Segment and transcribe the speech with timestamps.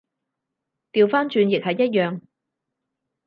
[0.91, 2.21] 掉返轉亦係一樣